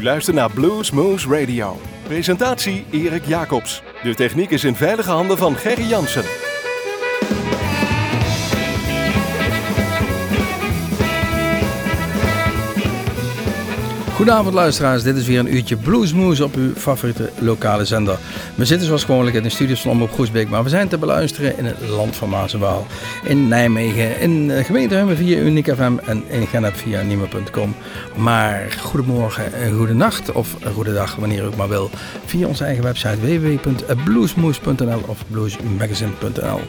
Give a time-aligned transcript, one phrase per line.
[0.00, 1.80] U luistert naar Blues Moose Radio.
[2.02, 3.82] Presentatie Erik Jacobs.
[4.02, 6.49] De techniek is in veilige handen van Gerry Jansen.
[14.20, 18.18] Goedenavond luisteraars, dit is weer een uurtje Bluesmoes op uw favoriete lokale zender.
[18.54, 21.58] We zitten zoals gewoonlijk in de studio van op Groesbeek, maar we zijn te beluisteren
[21.58, 22.56] in het land van Maas
[23.24, 27.74] In Nijmegen, in eh, gemeente Hummen via Uniek FM en in Genep via Nima.com.
[28.16, 31.90] Maar goedemorgen, goede nacht of goedendag, wanneer u maar wil.
[32.24, 36.60] Via onze eigen website www.bluesmoes.nl of bluesmagazine.nl.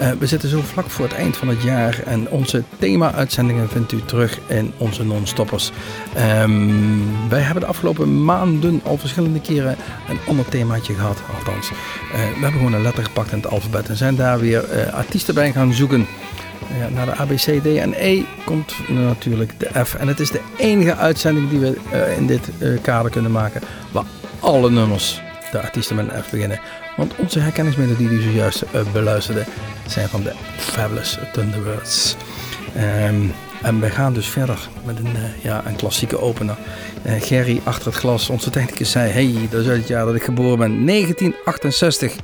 [0.00, 3.92] Uh, we zitten zo vlak voor het eind van het jaar en onze thema-uitzendingen vindt
[3.92, 5.70] u terug in onze non-stoppers.
[6.42, 9.76] Um, wij hebben de afgelopen maanden al verschillende keren
[10.08, 11.70] een ander themaatje gehad, althans.
[11.70, 11.76] Uh,
[12.10, 15.34] we hebben gewoon een letter gepakt in het alfabet en zijn daar weer uh, artiesten
[15.34, 16.06] bij gaan zoeken.
[16.78, 19.94] Ja, naar de A, B, C, D en E komt natuurlijk de F.
[19.94, 21.76] En het is de enige uitzending die we
[22.16, 22.50] in dit
[22.82, 23.60] kader kunnen maken
[23.92, 24.04] waar
[24.40, 26.60] alle nummers de artiesten met een beginnen.
[26.96, 29.44] Want onze herkenningsmelodie die u zojuist uh, beluisterde
[29.86, 32.16] zijn van de Fabulous Thunderbirds.
[32.76, 33.32] Um,
[33.62, 36.56] en we gaan dus verder met een, uh, ja, een klassieke opener.
[37.06, 40.22] Uh, Gerry achter het glas, onze technicus, zei: Hey, dat is het jaar dat ik
[40.22, 40.86] geboren ben.
[40.86, 42.14] 1968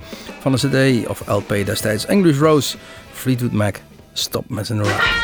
[0.40, 0.58] van de
[1.02, 2.06] CD of LP destijds.
[2.06, 2.76] English Rose,
[3.12, 3.76] Fleetwood Mac,
[4.12, 5.23] Stop Messing Around.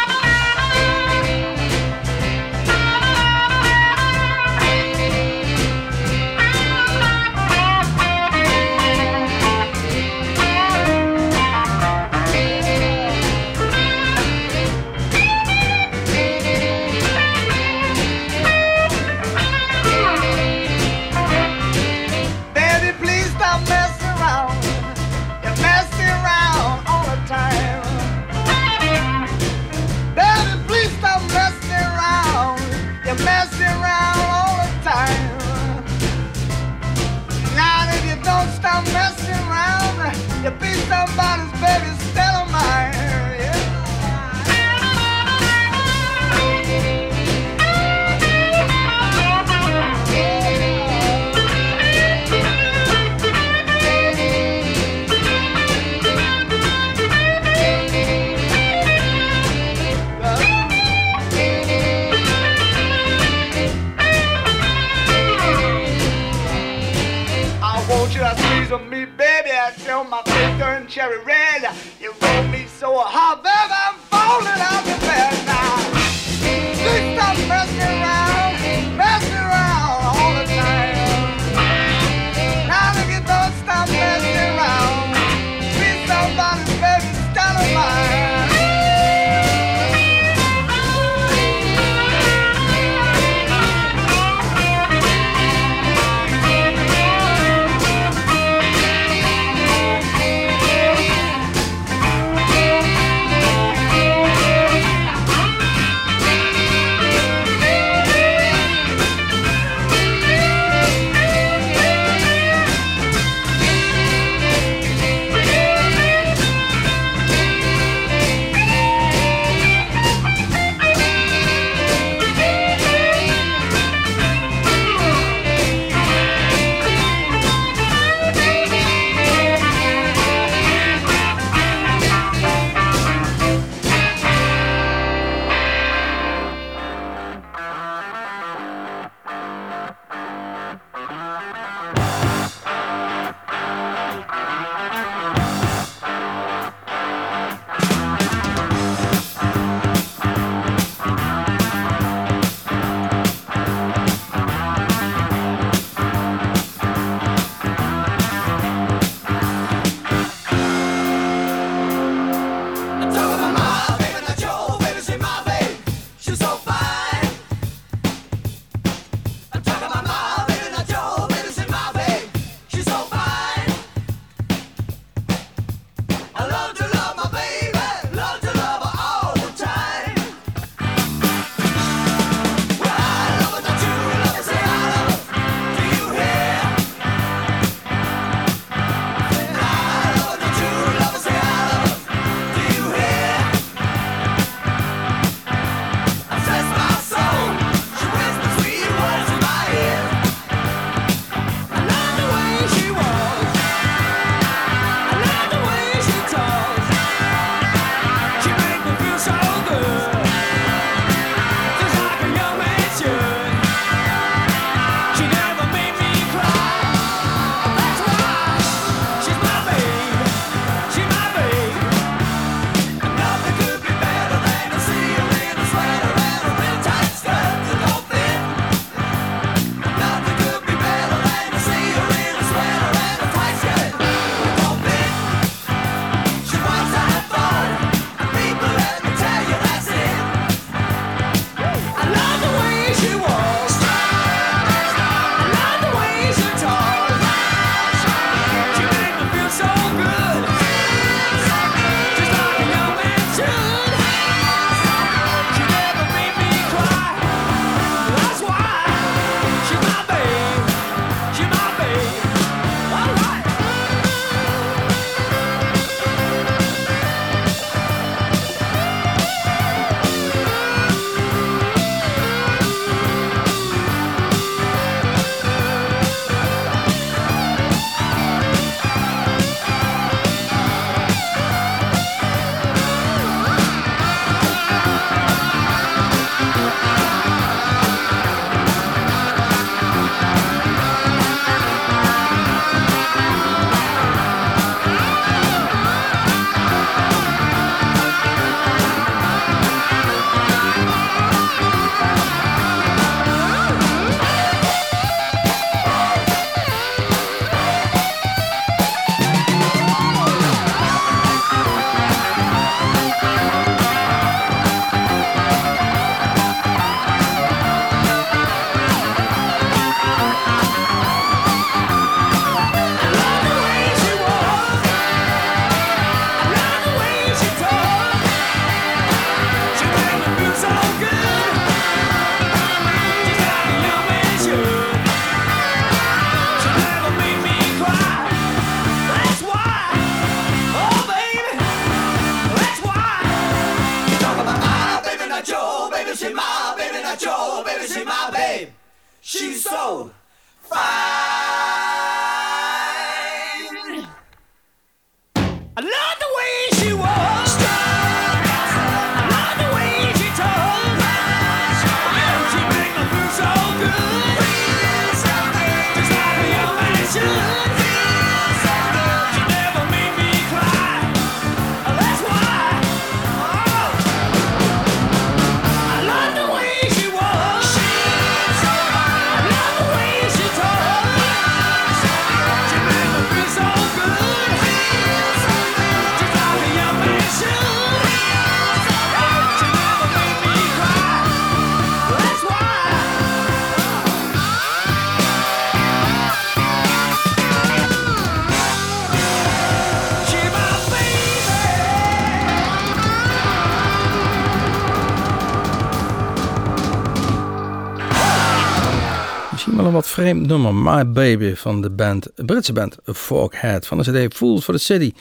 [410.20, 414.74] Vreemd nummer, My Baby, van de band, Britse band Forkhead, van de CD Fools for
[414.74, 415.12] the City.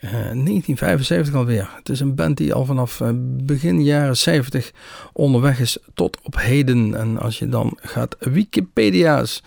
[0.00, 1.70] 1975 eh, alweer.
[1.76, 4.72] Het is een band die al vanaf eh, begin jaren 70
[5.12, 6.94] onderweg is tot op heden.
[6.94, 9.42] En als je dan gaat Wikipedia's,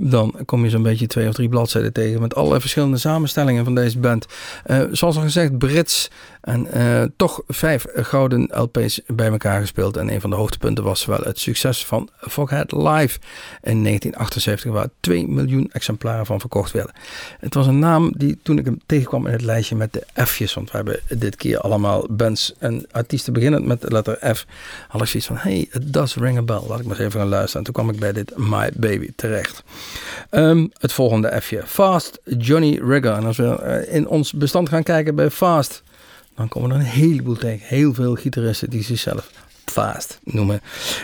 [0.00, 3.74] dan kom je zo'n beetje twee of drie bladzijden tegen met allerlei verschillende samenstellingen van
[3.74, 4.26] deze band.
[4.66, 9.96] Uh, zoals al gezegd, Brits en uh, toch vijf gouden LP's bij elkaar gespeeld.
[9.96, 13.18] En een van de hoogtepunten was wel het succes van Foghat Live
[13.62, 16.94] in 1978, waar 2 miljoen exemplaren van verkocht werden.
[17.40, 20.54] Het was een naam die toen ik hem tegenkwam in het lijstje met de F'jes,
[20.54, 24.46] want we hebben dit keer allemaal bands en artiesten beginnend met de letter F,
[24.88, 26.60] had ik zoiets van, hey, it does ring a bell.
[26.68, 27.58] Laat ik maar eens even gaan luisteren.
[27.58, 29.62] En toen kwam ik bij dit My Baby terecht.
[30.30, 31.62] Um, het volgende F'je.
[31.66, 33.12] Fast Johnny Rigger.
[33.12, 35.82] En als we uh, in ons bestand gaan kijken bij Fast,
[36.34, 37.66] dan komen er een heleboel tegen.
[37.66, 39.30] Heel veel gitaristen die zichzelf
[39.70, 40.60] Fast noemen.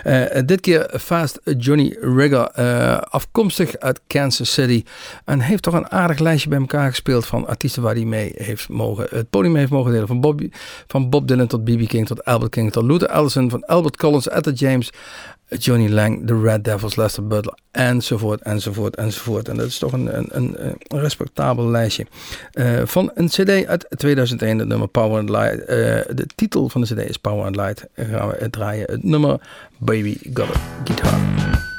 [0.06, 4.84] Uh, dit keer Fast Johnny Rigger, uh, afkomstig uit Kansas City.
[5.24, 8.68] En heeft toch een aardig lijstje bij elkaar gespeeld van artiesten waar hij mee heeft
[8.68, 10.06] mogen, het podium heeft mogen delen.
[10.06, 10.50] Van, Bobby,
[10.86, 11.88] van Bob Dylan tot B.B.
[11.88, 14.90] King tot Albert King tot Luther Allison, van Albert Collins, Etta James,
[15.48, 19.48] Johnny Lang, The Red Devils, Lester Butler, enzovoort, enzovoort, enzovoort.
[19.48, 22.06] En dat is toch een, een, een, respectabel lijstje.
[22.54, 25.66] Uh, van een cd uit 2001, het nummer Power and Light.
[26.16, 27.86] De titel van de cd is Power and Light.
[27.94, 29.40] gaan we draaien het nummer
[29.78, 31.73] Baby Got a Guitar.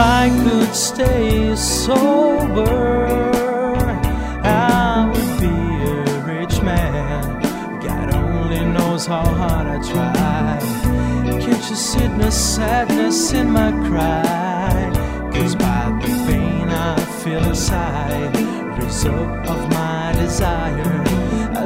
[0.00, 2.86] I could stay sober,
[4.44, 5.56] I would be
[5.90, 7.40] a rich man.
[7.80, 10.58] God only knows how hard I try.
[11.40, 14.92] Can't you see the sadness in my cry?
[15.34, 18.36] Cause by the pain I feel inside,
[18.78, 21.04] result of my desire.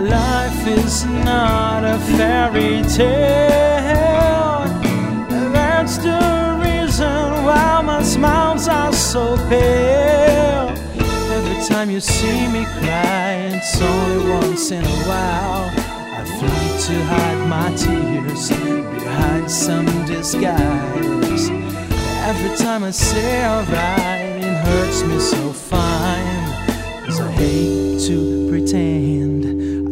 [0.01, 3.82] Life is not a fairy tale.
[8.23, 10.69] Smiles are so pale.
[11.37, 15.67] Every time you see me cry, it's only once in a while.
[16.19, 18.49] I flee to hide my tears
[18.97, 21.45] behind some disguise.
[22.31, 26.45] Every time I say alright, it hurts me so fine.
[27.05, 29.41] Cause I hate to pretend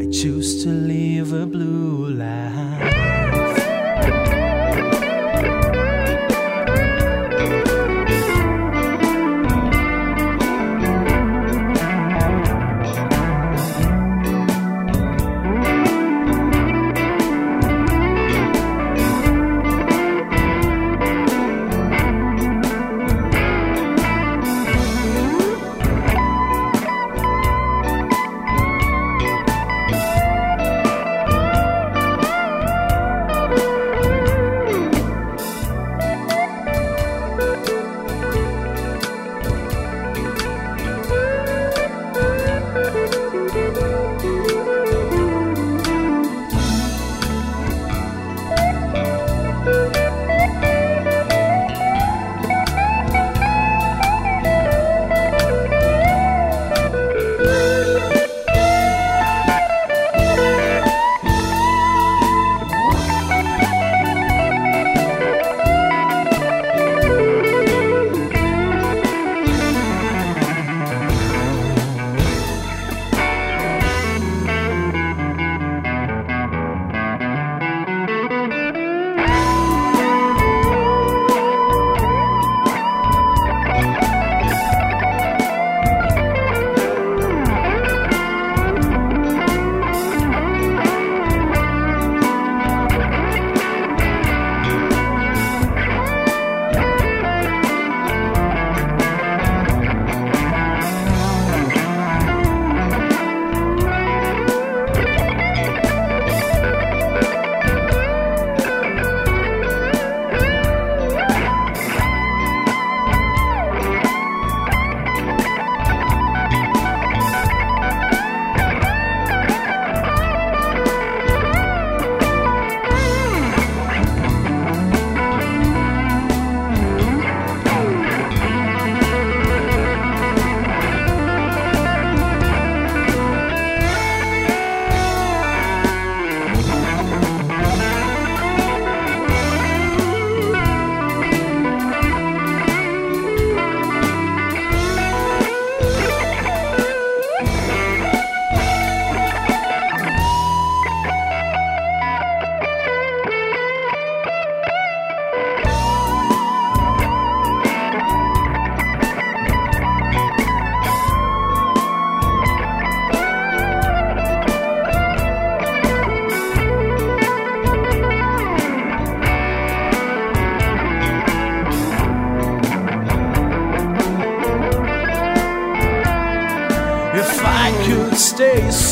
[0.03, 2.40] I choose to live a blue life.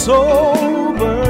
[0.08, 1.20] Sober.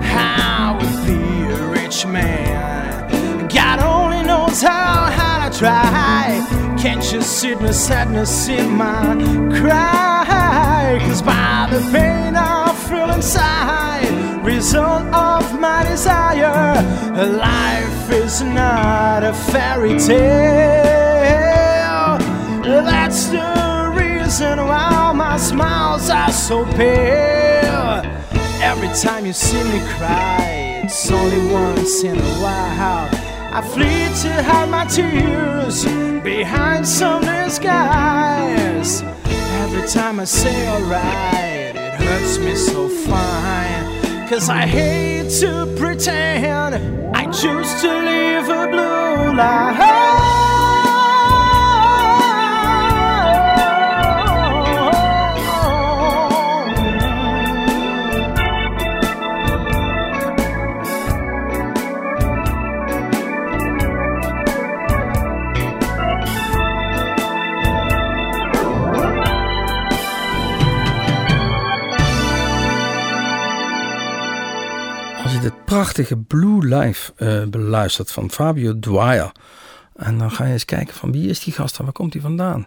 [0.00, 1.20] How would be
[1.58, 3.48] a rich man?
[3.48, 6.76] God only knows how hard I try.
[6.78, 9.16] Can't you see the sadness in my
[9.58, 11.00] cry?
[11.06, 14.10] Cause by the pain I feel inside,
[14.44, 16.74] result of my desire,
[17.48, 20.18] life is not a fairy tale.
[22.62, 23.57] That's the
[24.28, 28.02] reason why my smiles are so pale.
[28.60, 33.08] Every time you see me cry, it's only once in a while.
[33.58, 35.86] I flee to hide my tears
[36.22, 39.02] behind some disguise.
[39.62, 44.28] Every time I say alright, it hurts me so fine.
[44.28, 50.17] Cause I hate to pretend I choose to live a blue life.
[75.68, 79.32] Prachtige Blue Life eh, beluistert van Fabio Dwyer.
[79.94, 82.22] En dan ga je eens kijken van wie is die gast en waar komt hij
[82.22, 82.66] vandaan.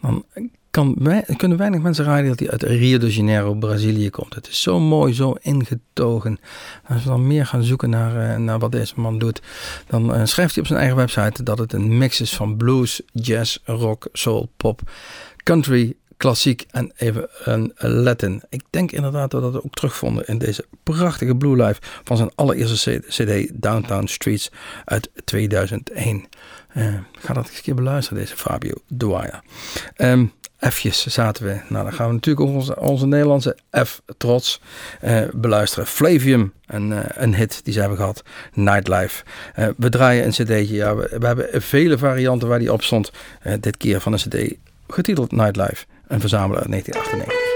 [0.00, 0.24] Dan
[0.70, 0.96] kan,
[1.36, 4.34] kunnen weinig mensen raden dat hij uit Rio de Janeiro, Brazilië komt.
[4.34, 6.38] Het is zo mooi, zo ingetogen.
[6.86, 9.42] Als we dan meer gaan zoeken naar, eh, naar wat deze man doet,
[9.86, 13.02] dan eh, schrijft hij op zijn eigen website dat het een mix is van blues,
[13.12, 14.80] jazz, rock, soul, pop,
[15.42, 18.42] country, klassiek en even een Latin.
[18.48, 22.30] Ik denk inderdaad dat we dat ook terugvonden in deze prachtige Blue Life van zijn
[22.34, 24.50] allereerste CD Downtown Streets
[24.84, 26.26] uit 2001.
[26.68, 29.42] Eh, ga dat eens een keer beluisteren, deze Fabio Dwyer.
[30.70, 31.60] F'jes zaten we.
[31.68, 34.60] Nou, dan gaan we natuurlijk onze, onze Nederlandse F trots
[35.00, 35.86] eh, beluisteren.
[35.86, 38.22] Flavium, een, eh, een hit die ze hebben gehad.
[38.52, 39.24] Nightlife.
[39.76, 40.74] We draaien een cd'tje.
[40.74, 43.12] Ja, we, we hebben vele varianten waar die op stond.
[43.60, 44.56] Dit keer van een cd
[44.88, 45.86] getiteld Nightlife.
[46.06, 47.47] Een verzamelaar uit 1998.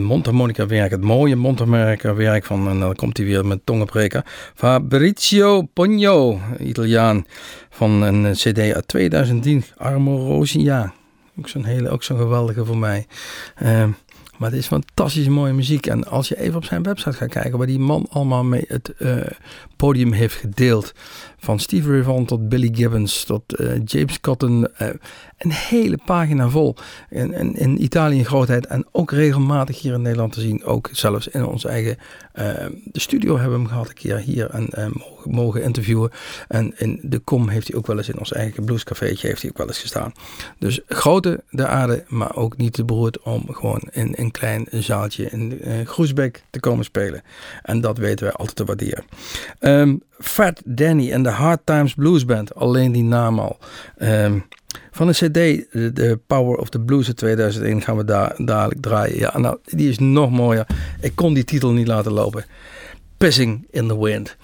[0.00, 4.22] Mondharmonica werk, het mooie mondharmonica werk van, en dan komt hij weer met tongenbreken,
[4.54, 7.26] Fabrizio Pogno, Italiaan,
[7.70, 10.92] van een cd uit 2010, Armorosia.
[11.38, 13.06] Ook zo'n hele, ook zo'n geweldige voor mij.
[13.62, 13.84] Uh,
[14.42, 15.86] maar het is fantastisch mooie muziek.
[15.86, 18.92] En als je even op zijn website gaat kijken, waar die man allemaal mee het
[18.98, 19.16] uh,
[19.76, 20.92] podium heeft gedeeld.
[21.38, 24.68] Van Steve Vaughan tot Billy Gibbons tot uh, James Cotton.
[24.78, 24.88] Uh,
[25.38, 26.76] een hele pagina vol.
[27.10, 28.66] In, in, in, Italië een grootheid.
[28.66, 30.64] En ook regelmatig hier in Nederland te zien.
[30.64, 31.96] Ook zelfs in ons eigen
[32.84, 34.50] de studio hebben we hem gehad een keer hier.
[34.50, 34.70] En
[35.24, 36.10] mogen, interviewen.
[36.48, 39.50] En in de kom heeft hij ook wel eens in ons eigen bluescafeetje heeft hij
[39.50, 40.12] ook wel eens gestaan.
[40.58, 45.30] Dus grote de aarde, maar ook niet te beroerd om gewoon in een klein zaaltje
[45.30, 47.22] in Groesbeek te komen spelen.
[47.62, 49.04] En dat weten wij altijd te waarderen.
[49.60, 53.58] Um, Fat Danny en de Hard Times Blues Band, alleen die naam al.
[53.98, 54.44] Um,
[54.90, 55.66] van de CD,
[55.96, 59.18] de Power of the Blues in 2001, gaan we daar dadelijk draaien.
[59.18, 60.66] Ja, nou, die is nog mooier.
[61.00, 62.44] Ik kon die titel niet laten lopen.
[63.16, 64.36] Pissing in the Wind.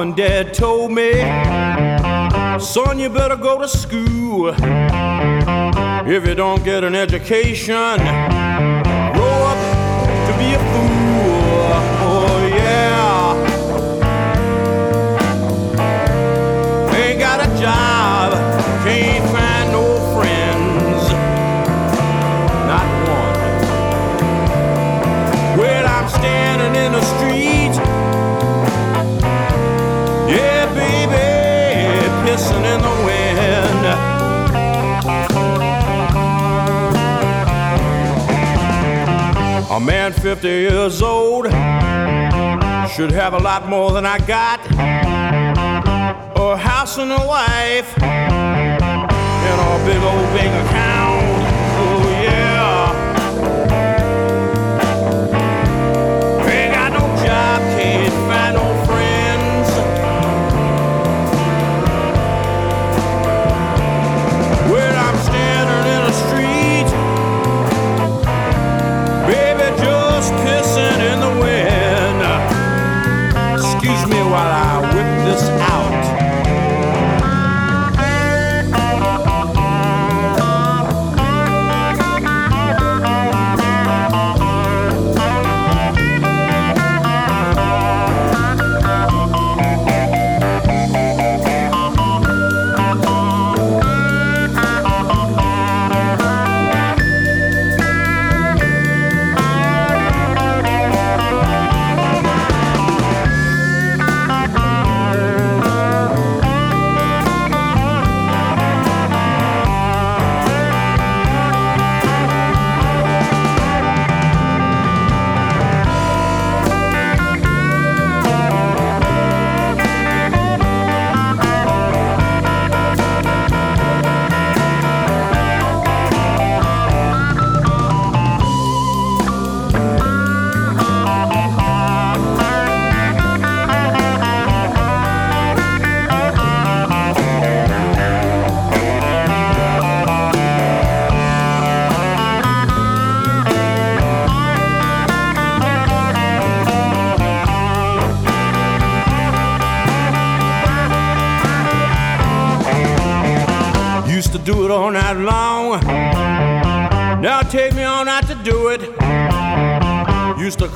[0.00, 1.12] And dad told me,
[2.58, 4.54] son, you better go to school.
[6.08, 7.98] If you don't get an education,
[9.14, 9.60] grow up
[10.26, 11.70] to be a fool.
[12.02, 13.36] Oh, yeah.
[16.96, 17.99] Ain't got a job,
[39.70, 44.58] A man 50 years old should have a lot more than I got.
[46.36, 51.19] A house and a wife, and a big old bank account.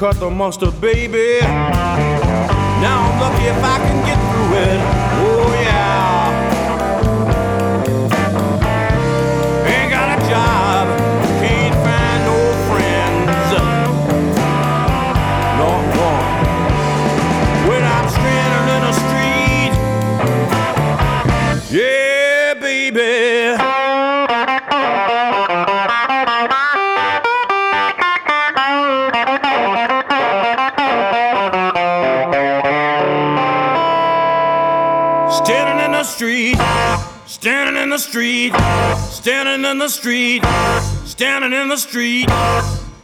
[0.05, 1.74] Cut the mustard, baby.
[39.75, 40.41] In the street,
[41.05, 42.29] standing in the street.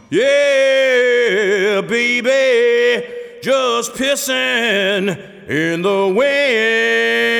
[0.08, 3.08] Yeah, baby,
[3.42, 7.39] just pissing in the wind.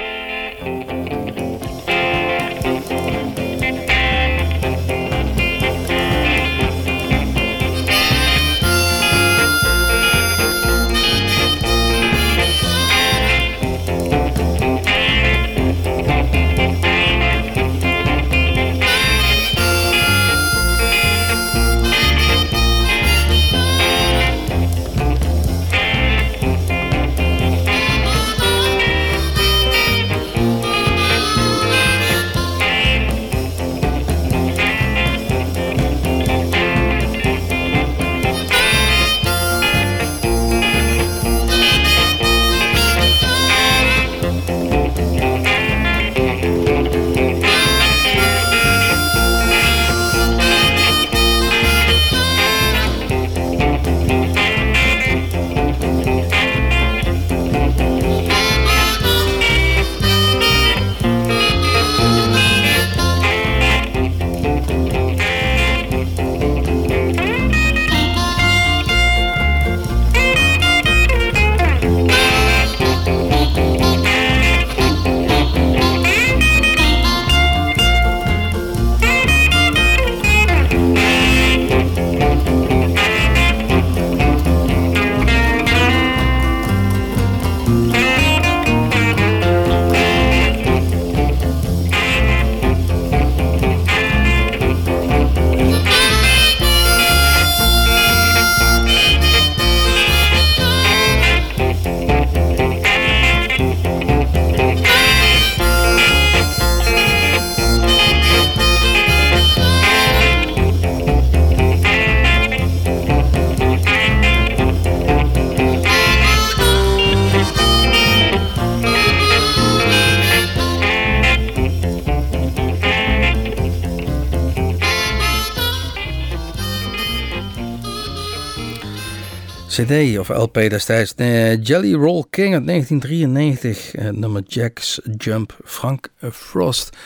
[129.71, 131.15] CD of LP destijds.
[131.15, 133.95] Eh, Jelly Roll King uit 1993.
[133.95, 135.57] eh, nummer Jack's Jump.
[135.65, 136.97] Frank Frost.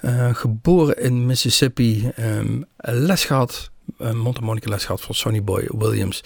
[0.00, 2.10] eh, geboren in Mississippi.
[2.16, 3.70] ehm, les gehad.
[3.98, 6.20] Mondharmonica les gehad van Sonny Boy Williams.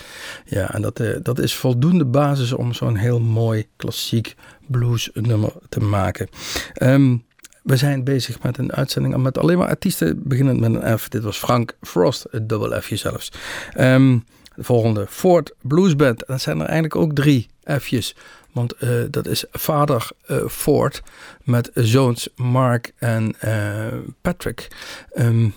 [0.44, 4.34] Ja, en dat, eh, dat is voldoende basis om zo'n heel mooi klassiek
[4.66, 6.28] blues nummer te maken.
[6.74, 7.16] Ehm,
[7.62, 11.08] we zijn bezig met een uitzending met alleen maar artiesten beginnend met een F.
[11.08, 13.32] Dit was Frank Frost, het dubbel F'je zelfs.
[13.72, 14.18] Ehm,
[14.58, 16.24] de volgende, Ford Blues Band.
[16.26, 17.48] Dat zijn er eigenlijk ook drie
[17.80, 18.14] F'jes.
[18.52, 21.02] Want eh, dat is vader eh, Ford
[21.42, 23.86] met zoons Mark en eh,
[24.20, 24.68] Patrick.
[25.12, 25.48] Ehm,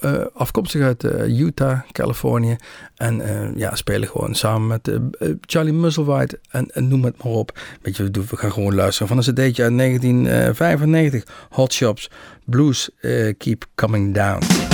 [0.00, 2.56] eh, afkomstig uit Utah, Californië.
[2.96, 3.22] En
[3.56, 4.98] ja, spelen gewoon samen met
[5.40, 7.58] Charlie Musselwhite en, noem het maar op.
[7.82, 11.24] Weet je, we, gaan gewoon luisteren van een cd'tje uit 1995.
[11.50, 12.10] Hot Shops
[12.44, 12.90] Blues
[13.38, 14.69] Keep Coming Down.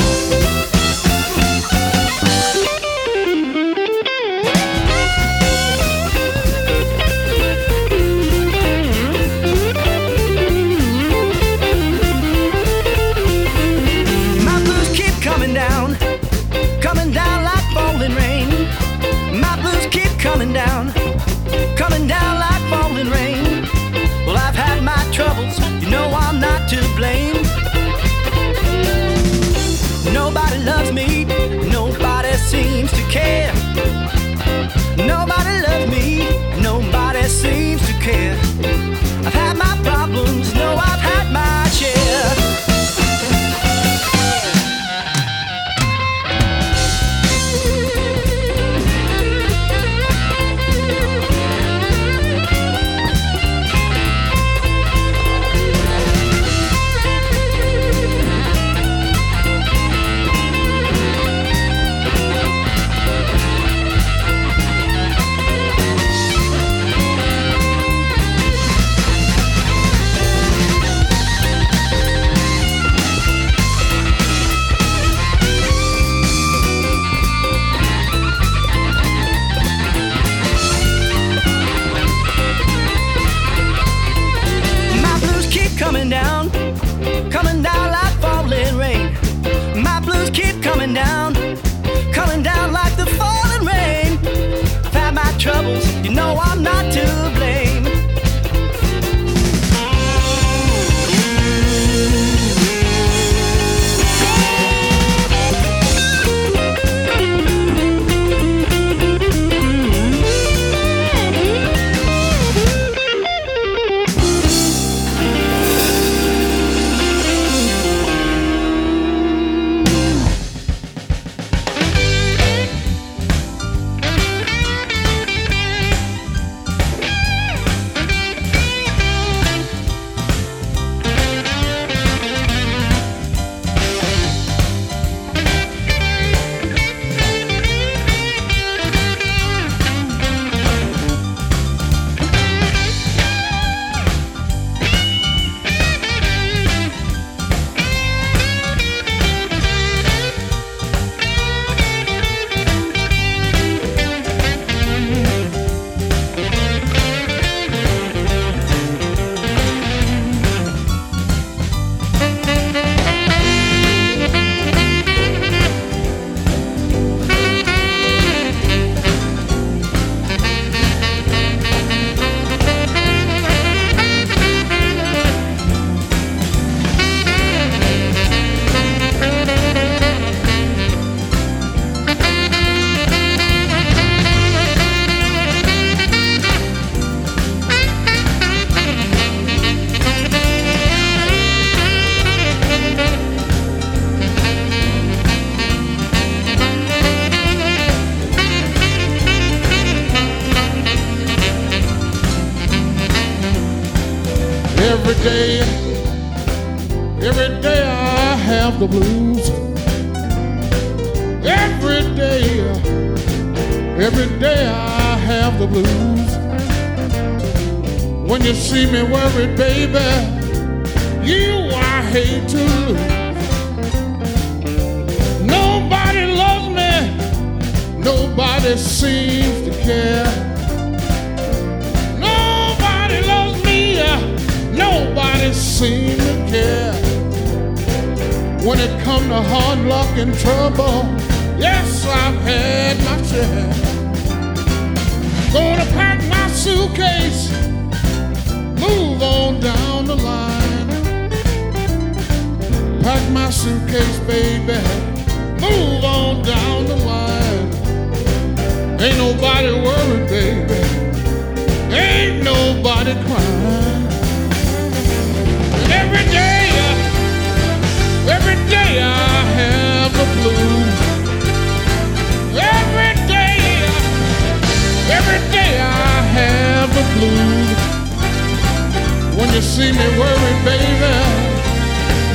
[279.57, 281.15] You see me worried, baby,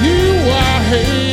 [0.03, 1.31] you I hate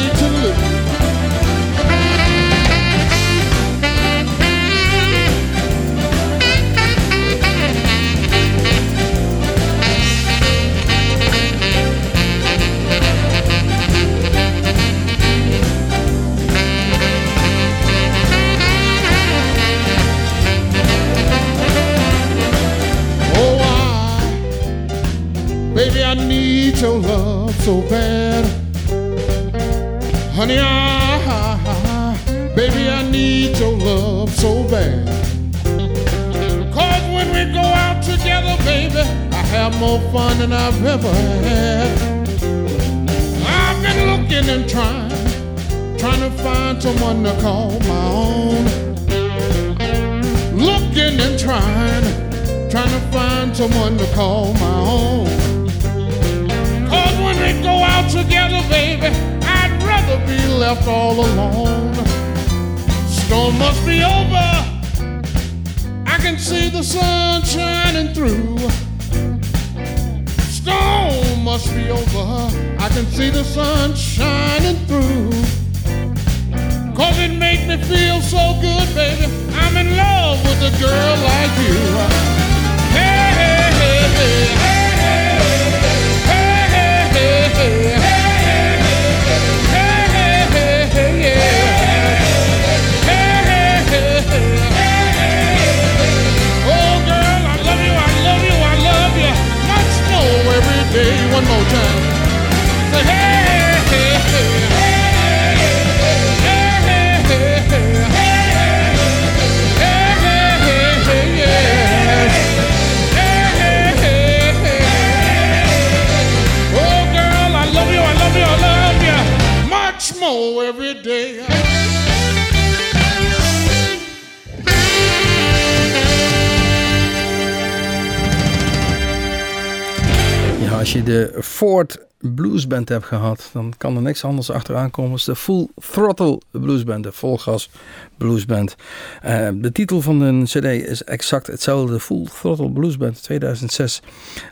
[131.18, 135.36] de Ford Blues Band hebt gehad, dan kan er niks anders achteraan komen als de
[135.36, 137.70] Full Throttle Blues Band, de volgas
[138.16, 138.76] Blues Band.
[139.22, 144.02] Eh, de titel van de CD is exact hetzelfde, de Full Throttle Blues Band 2006.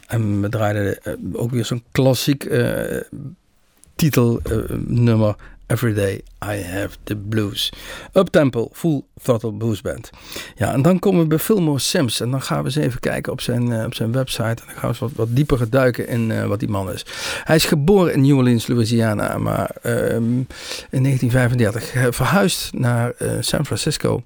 [0.06, 3.00] En we draaiden eh, ook weer zo'n klassiek eh,
[3.94, 5.36] titelnummer.
[5.66, 7.72] Every Day I Have the Blues.
[8.12, 10.10] Uptempo, Full Throttle Blues Band.
[10.56, 12.20] Ja, en dan komen we bij Fillmore Sims.
[12.20, 14.42] En dan gaan we eens even kijken op zijn, uh, op zijn website.
[14.42, 17.06] En dan gaan we eens wat, wat dieper duiken in uh, wat die man is.
[17.44, 19.38] Hij is geboren in New Orleans, Louisiana.
[19.38, 20.46] Maar uh, in
[20.90, 24.22] 1935 verhuisd naar uh, San Francisco.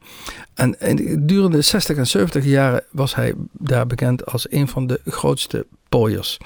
[0.60, 4.86] En, en durende de 60 en 70 jaren was hij daar bekend als een van
[4.86, 6.38] de grootste pooiers.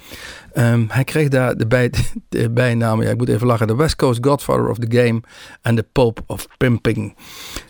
[0.54, 1.90] Um, hij kreeg daar de, bij,
[2.28, 5.20] de bijnamen, ja, ik moet even lachen, de West Coast Godfather of the Game
[5.62, 7.16] en de Pope of Pimping.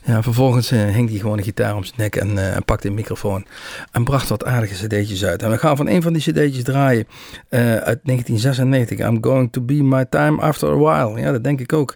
[0.05, 2.88] Ja, vervolgens uh, hing hij gewoon een gitaar om zijn nek en, uh, en pakte
[2.88, 3.47] een microfoon
[3.92, 5.42] en bracht wat aardige cd'tjes uit.
[5.42, 7.07] En we gaan van een van die cd'tjes draaien
[7.51, 11.20] uh, uit 1996, I'm Going to Be My Time After a While.
[11.20, 11.95] Ja, dat denk ik ook.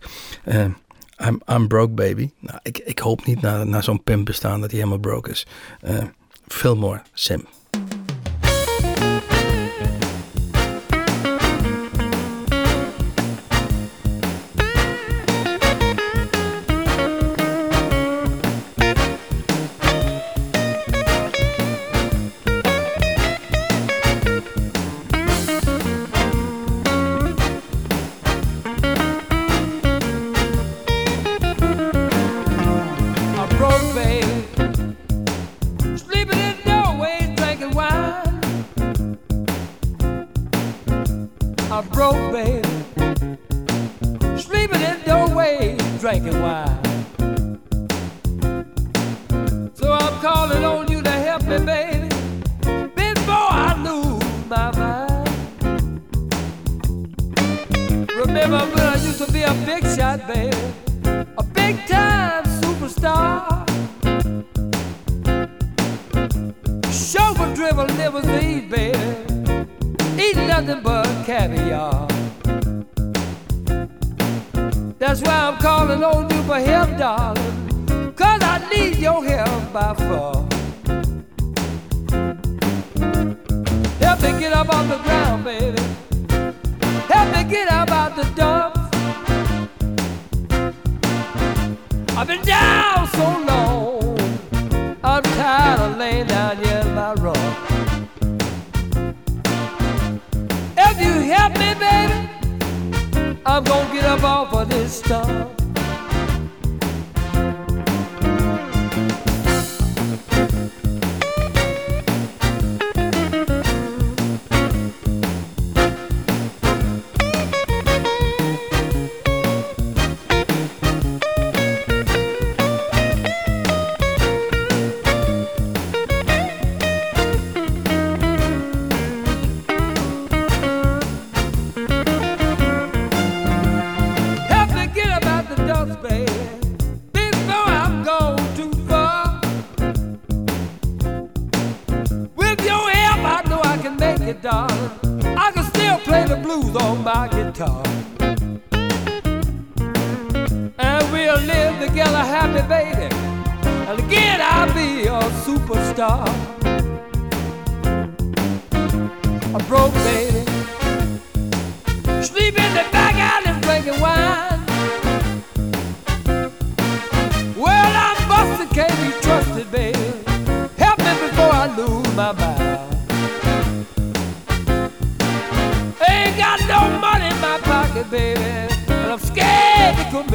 [1.26, 2.30] I'm, I'm broke baby.
[2.38, 5.46] Nou, ik, ik hoop niet na, na zo'n pimp bestaan dat hij helemaal broke is.
[6.46, 7.46] Fillmore Sim.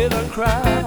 [0.03, 0.82] with a cry.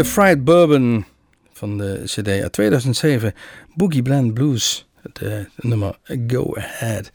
[0.00, 1.04] Hier Fried Bourbon
[1.52, 3.34] van de CD uit 2007,
[3.74, 7.10] Boogie Blend Blues, het eh, nummer Go Ahead.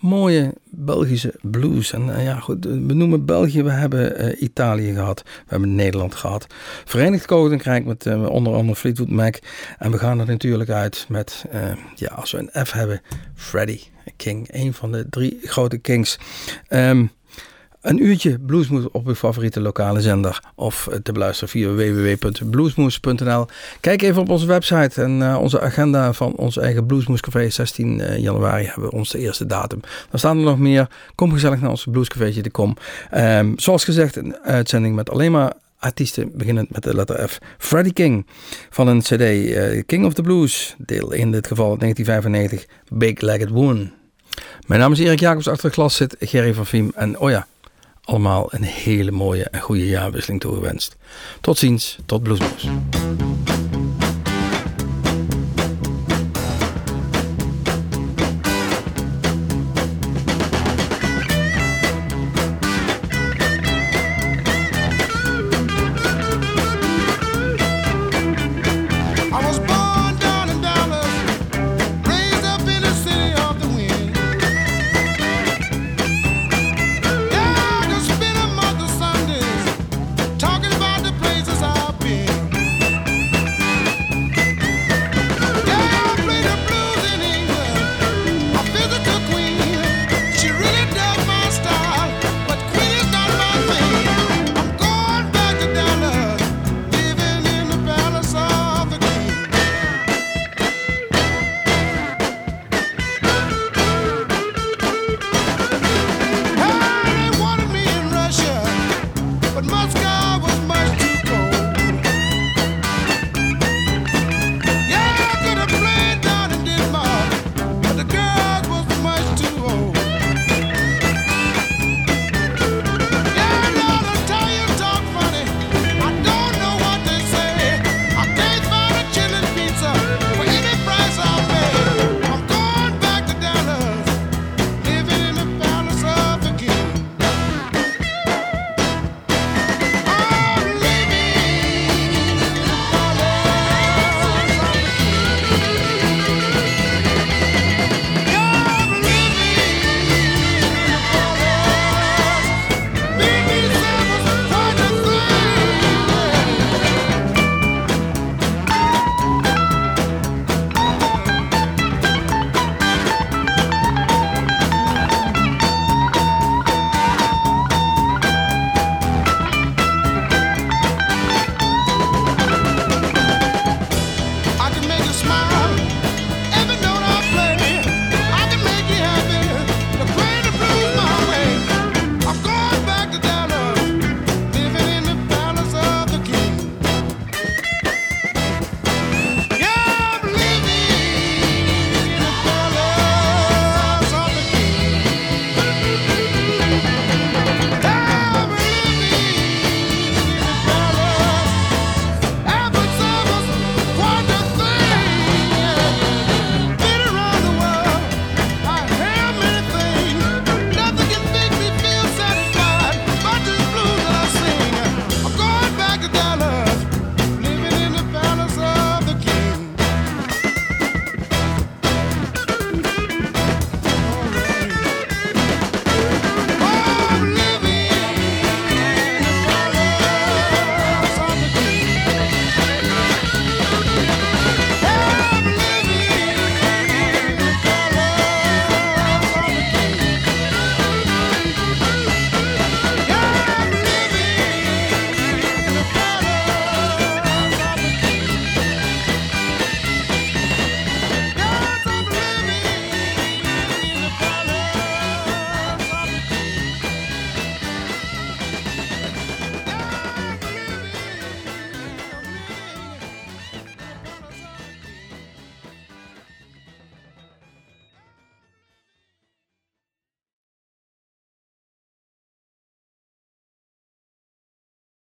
[0.00, 1.92] Mooie Belgische blues.
[1.92, 6.14] En eh, ja, goed, we noemen België, we hebben eh, Italië gehad, we hebben Nederland
[6.14, 6.46] gehad.
[6.84, 9.36] Verenigd Koninkrijk met eh, onder andere Fleetwood Mac.
[9.78, 13.00] En we gaan er natuurlijk uit met, eh, ja, als we een F hebben,
[13.34, 13.82] Freddie
[14.16, 16.18] King, een van de drie grote kings.
[16.68, 17.06] Ehm,
[17.82, 20.40] een uurtje Bluesmoes op uw favoriete lokale zender.
[20.54, 23.46] Of te beluisteren via www.bluesmoes.nl.
[23.80, 27.50] Kijk even op onze website en eh, onze agenda van ons eigen Bluesmoescafé.
[27.50, 29.80] 16 eh, januari hebben we onze eerste datum.
[30.10, 30.88] Dan staan er nog meer.
[31.14, 32.76] Kom gezellig naar ons Bluescafeetje kom.
[33.10, 37.38] Ehm, zoals gezegd, een uitzending met alleen maar artiesten beginnend met de letter F.
[37.58, 38.26] Freddie King
[38.70, 40.74] van een cd eh, King of the Blues.
[40.78, 43.90] Deel in dit geval 1995 Big Legged Woman.
[44.66, 46.92] Mijn naam is Erik Jacobs, achter de klas zit Gerry van Viem.
[46.94, 47.46] En oh ja,
[48.04, 50.96] allemaal een hele mooie en goede jaarwisseling toegewenst.
[51.40, 52.68] Tot ziens, tot Bluesmoes.